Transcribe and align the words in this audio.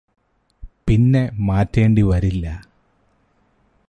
പിന്നെ 0.87 1.21
മാറ്റേണ്ടിവരില്ല 1.39 2.45